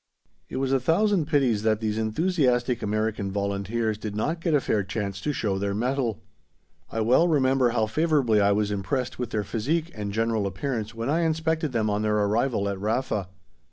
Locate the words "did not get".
3.99-4.55